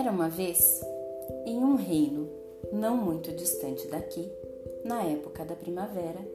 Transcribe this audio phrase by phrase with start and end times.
[0.00, 0.80] Era uma vez,
[1.44, 2.26] em um reino
[2.72, 4.32] não muito distante daqui,
[4.82, 6.26] na época da primavera,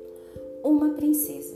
[0.63, 1.55] uma princesa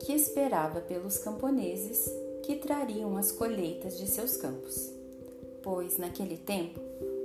[0.00, 2.10] que esperava pelos camponeses
[2.42, 4.90] que trariam as colheitas de seus campos,
[5.62, 6.80] pois naquele tempo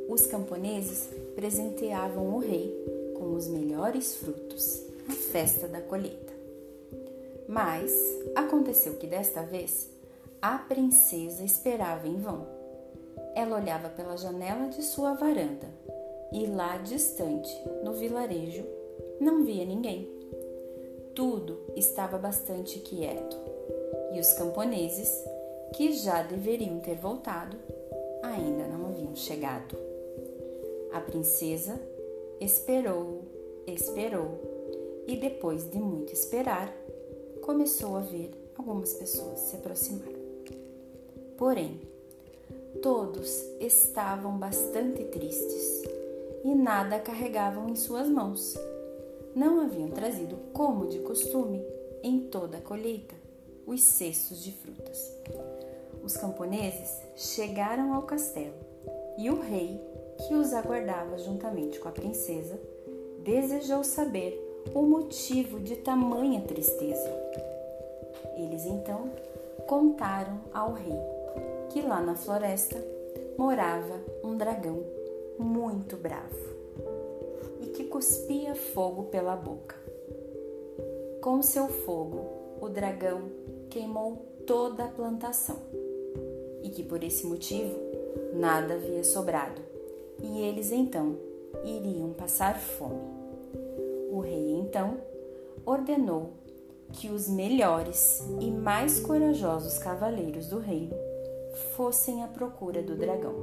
[0.09, 2.69] os camponeses presenteavam o rei
[3.17, 6.33] com os melhores frutos na festa da colheita.
[7.47, 7.93] Mas
[8.35, 9.87] aconteceu que desta vez
[10.41, 12.60] a princesa esperava em vão.
[13.35, 15.67] Ela olhava pela janela de sua varanda
[16.31, 17.51] e lá distante,
[17.83, 18.65] no vilarejo,
[19.19, 20.09] não via ninguém.
[21.13, 23.37] Tudo estava bastante quieto
[24.13, 25.09] e os camponeses,
[25.73, 27.57] que já deveriam ter voltado,
[28.23, 29.77] ainda não haviam chegado.
[30.91, 31.79] A princesa
[32.39, 33.21] esperou,
[33.67, 34.39] esperou
[35.07, 36.73] e depois de muito esperar,
[37.41, 40.13] começou a ver algumas pessoas se aproximar.
[41.37, 41.81] Porém,
[42.81, 45.83] todos estavam bastante tristes
[46.43, 48.57] e nada carregavam em suas mãos.
[49.35, 51.63] Não haviam trazido, como de costume,
[52.03, 53.13] em toda a colheita,
[53.65, 55.15] os cestos de frutas.
[56.03, 58.55] Os camponeses chegaram ao castelo
[59.17, 59.79] e o rei,
[60.27, 62.59] que os aguardava juntamente com a princesa,
[63.23, 67.09] desejou saber o motivo de tamanha tristeza.
[68.35, 69.11] Eles então
[69.67, 71.10] contaram ao rei
[71.71, 72.75] que lá na floresta
[73.37, 74.83] morava um dragão
[75.39, 76.35] muito bravo
[77.61, 79.77] e que cuspia fogo pela boca.
[81.21, 82.25] Com seu fogo,
[82.59, 83.31] o dragão
[83.69, 85.59] queimou toda a plantação
[86.61, 87.73] e que por esse motivo
[88.33, 89.61] nada havia sobrado
[90.21, 91.15] e eles então
[91.63, 92.99] iriam passar fome.
[94.11, 94.97] O rei então
[95.65, 96.31] ordenou
[96.91, 101.10] que os melhores e mais corajosos cavaleiros do reino
[101.75, 103.35] fossem à procura do dragão.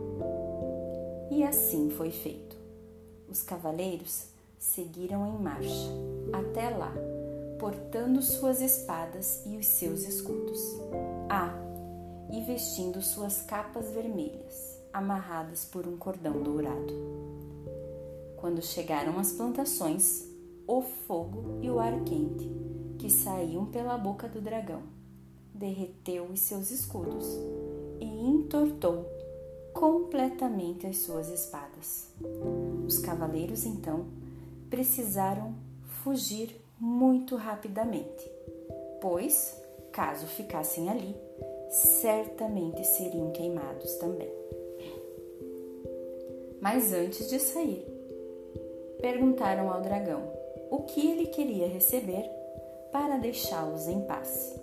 [1.30, 2.56] E assim foi feito.
[3.28, 4.26] Os cavaleiros
[4.58, 5.90] seguiram em marcha
[6.32, 6.92] até lá,
[7.58, 10.60] portando suas espadas e os seus escudos.
[11.28, 11.54] Ah,
[12.30, 16.94] e vestindo suas capas vermelhas, amarradas por um cordão dourado.
[18.36, 20.26] Quando chegaram às plantações,
[20.66, 22.50] o fogo e o ar quente,
[22.98, 24.82] que saíam pela boca do dragão,
[25.54, 27.26] derreteu os seus escudos
[28.00, 29.06] e entortou
[29.72, 32.08] completamente as suas espadas.
[32.86, 34.06] Os cavaleiros então
[34.68, 35.54] precisaram
[36.02, 38.30] fugir muito rapidamente,
[39.00, 39.56] pois,
[39.92, 41.14] caso ficassem ali,
[41.70, 44.30] certamente seriam queimados também.
[46.60, 47.86] Mas antes de sair,
[49.00, 50.22] perguntaram ao dragão
[50.70, 52.28] o que ele queria receber
[52.90, 54.58] para deixá-los em paz.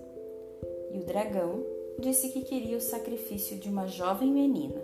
[0.92, 4.82] E o dragão disse que queria o sacrifício de uma jovem menina.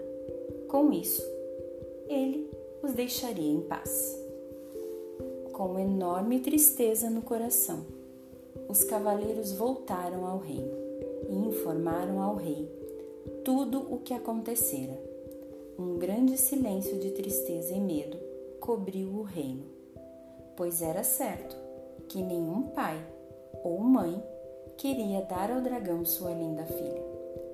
[0.68, 1.24] Com isso,
[2.08, 2.50] ele
[2.82, 4.18] os deixaria em paz.
[5.52, 7.86] Com enorme tristeza no coração,
[8.68, 10.74] os cavaleiros voltaram ao reino
[11.30, 12.68] e informaram ao rei
[13.44, 14.98] tudo o que acontecera.
[15.78, 18.18] Um grande silêncio de tristeza e medo
[18.60, 19.64] cobriu o reino,
[20.56, 21.56] pois era certo
[22.08, 23.00] que nenhum pai
[23.64, 24.22] ou mãe
[24.82, 27.04] queria dar ao dragão sua linda filha.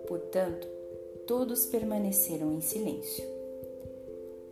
[0.07, 0.65] Portanto,
[1.27, 3.25] todos permaneceram em silêncio.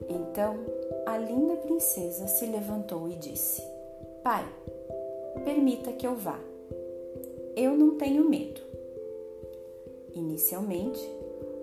[0.10, 0.58] Então,
[1.06, 3.62] a linda princesa se levantou e disse:
[4.22, 4.46] Pai,
[5.46, 6.38] permita que eu vá.
[7.56, 8.60] Eu não tenho medo.
[10.14, 11.00] Inicialmente,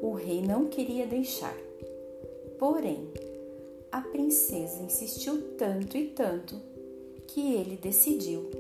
[0.01, 1.57] o rei não queria deixar.
[2.59, 3.07] Porém,
[3.91, 6.59] a princesa insistiu tanto e tanto
[7.27, 8.51] que ele decidiu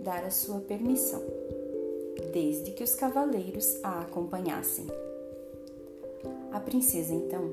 [0.00, 1.39] dar a sua permissão
[2.32, 4.86] desde que os cavaleiros a acompanhassem.
[6.52, 7.50] A princesa então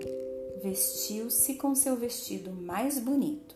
[0.62, 3.56] vestiu-se com seu vestido mais bonito,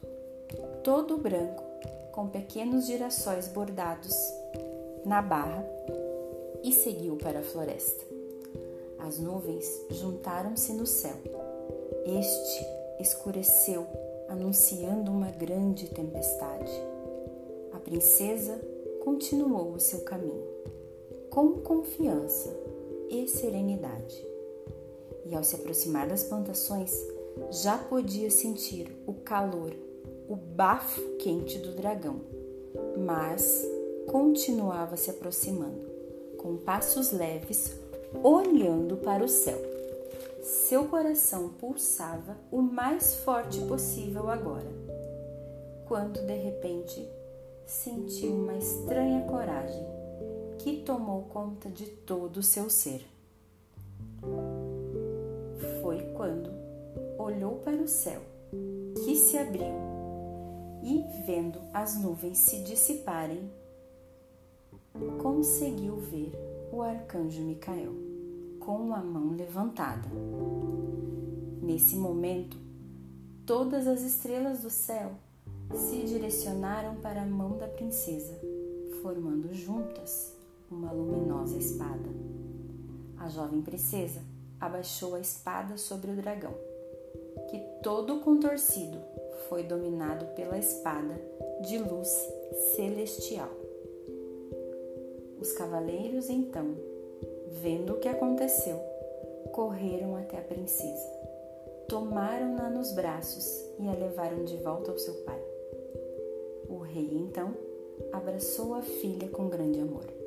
[0.84, 1.64] todo branco,
[2.12, 4.16] com pequenos girassóis bordados
[5.06, 5.66] na barra,
[6.64, 8.06] e seguiu para a floresta.
[9.00, 11.16] As nuvens juntaram-se no céu.
[12.06, 12.66] Este
[13.00, 13.88] escureceu,
[14.30, 16.72] anunciando uma grande tempestade.
[17.74, 18.62] A princesa
[19.04, 20.51] continuou o seu caminho
[21.32, 22.54] com confiança
[23.10, 24.28] e serenidade.
[25.26, 26.94] E ao se aproximar das plantações,
[27.50, 29.74] já podia sentir o calor,
[30.28, 32.20] o bafo quente do dragão,
[32.98, 33.66] mas
[34.12, 35.90] continuava se aproximando,
[36.38, 37.80] com passos leves,
[38.22, 39.60] olhando para o céu.
[40.42, 44.68] Seu coração pulsava o mais forte possível agora,
[45.88, 47.08] quando de repente
[47.66, 50.01] sentiu uma estranha coragem
[50.64, 53.04] que tomou conta de todo o seu ser.
[55.82, 56.52] Foi quando
[57.18, 58.22] olhou para o céu,
[59.04, 59.74] que se abriu,
[60.84, 63.50] e, vendo as nuvens se dissiparem,
[65.20, 66.32] conseguiu ver
[66.72, 67.94] o arcanjo Micael
[68.60, 70.08] com a mão levantada.
[71.64, 72.56] Nesse momento,
[73.48, 75.14] todas as estrelas do céu
[75.74, 78.40] se direcionaram para a mão da princesa,
[79.02, 80.40] formando juntas
[80.72, 82.10] uma luminosa espada.
[83.20, 84.22] A jovem princesa
[84.60, 86.54] abaixou a espada sobre o dragão,
[87.50, 88.98] que todo contorcido
[89.50, 91.22] foi dominado pela espada
[91.68, 92.08] de luz
[92.76, 93.50] celestial.
[95.40, 96.76] Os cavaleiros, então,
[97.62, 98.80] vendo o que aconteceu,
[99.52, 101.08] correram até a princesa,
[101.88, 105.42] tomaram-na nos braços e a levaram de volta ao seu pai.
[106.70, 107.54] O rei, então,
[108.14, 110.21] abraçou a filha com grande amor.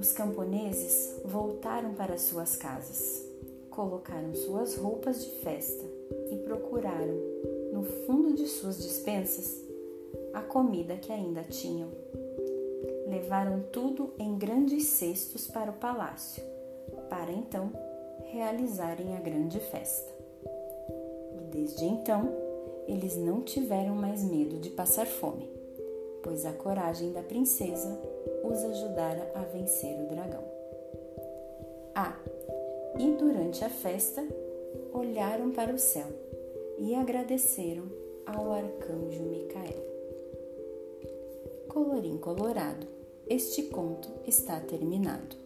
[0.00, 3.22] Os camponeses voltaram para suas casas,
[3.68, 5.84] colocaram suas roupas de festa
[6.32, 7.18] e procuraram,
[7.70, 9.62] no fundo de suas despensas,
[10.32, 11.90] a comida que ainda tinham.
[13.08, 16.42] Levaram tudo em grandes cestos para o palácio,
[17.10, 17.70] para então
[18.32, 20.10] realizarem a grande festa.
[21.34, 22.34] E desde então,
[22.88, 25.46] eles não tiveram mais medo de passar fome,
[26.22, 28.00] pois a coragem da princesa
[28.42, 30.44] os ajudara a vencer o dragão.
[31.94, 32.16] Ah,
[32.98, 34.26] e durante a festa
[34.92, 36.06] olharam para o céu
[36.78, 37.84] e agradeceram
[38.26, 39.84] ao arcanjo Micael.
[41.68, 42.86] Colorim colorado,
[43.28, 45.36] este conto está terminado.